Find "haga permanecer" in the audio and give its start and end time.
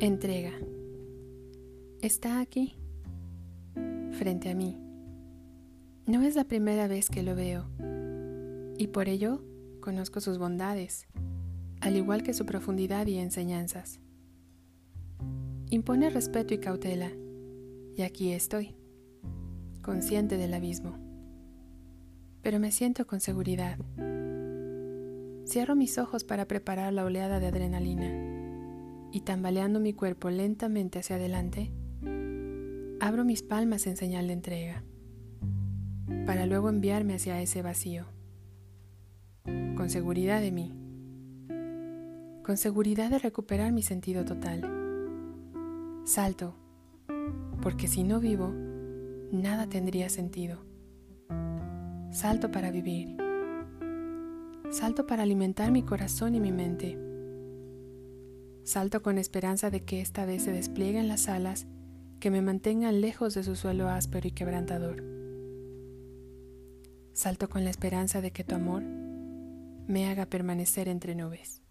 70.08-70.88